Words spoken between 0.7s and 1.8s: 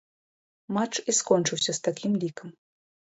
Матч і скончыўся